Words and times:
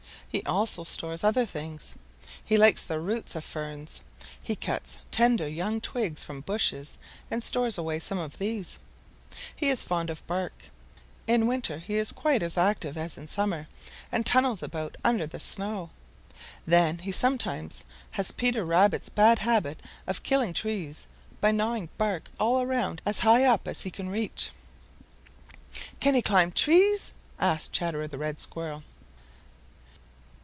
He 0.33 0.43
also 0.43 0.85
stores 0.85 1.25
other 1.25 1.45
things. 1.45 1.95
He 2.45 2.57
likes 2.57 2.83
the 2.83 3.01
roots 3.01 3.35
of 3.35 3.43
ferns. 3.43 4.01
He 4.41 4.55
cuts 4.55 4.95
tender, 5.11 5.45
young 5.45 5.81
twigs 5.81 6.23
from 6.23 6.39
bushes 6.39 6.97
and 7.29 7.43
stores 7.43 7.77
away 7.77 7.99
some 7.99 8.17
of 8.17 8.37
these. 8.37 8.79
He 9.53 9.67
is 9.67 9.83
fond 9.83 10.09
of 10.09 10.25
bark. 10.27 10.69
In 11.27 11.47
winter 11.47 11.79
he 11.79 11.95
is 11.95 12.13
quite 12.13 12.41
as 12.41 12.57
active 12.57 12.97
as 12.97 13.17
in 13.17 13.27
summer 13.27 13.67
and 14.09 14.25
tunnels 14.25 14.63
about 14.63 14.95
under 15.03 15.27
the 15.27 15.37
snow. 15.37 15.89
Then 16.65 16.99
he 16.99 17.11
sometimes 17.11 17.83
has 18.11 18.31
Peter 18.31 18.63
Rabbit's 18.63 19.09
bad 19.09 19.39
habit 19.39 19.81
of 20.07 20.23
killing 20.23 20.53
trees 20.53 21.07
by 21.41 21.51
gnawing 21.51 21.89
bark 21.97 22.29
all 22.39 22.61
around 22.61 23.01
as 23.05 23.19
high 23.19 23.43
up 23.43 23.67
as 23.67 23.81
he 23.81 23.91
can 23.91 24.07
reach." 24.07 24.51
"Can 25.99 26.15
he 26.15 26.21
climb 26.21 26.53
trees?" 26.53 27.11
asked 27.37 27.73
Chatterer 27.73 28.07
the 28.07 28.17
Red 28.17 28.39
Squirrel. 28.39 28.83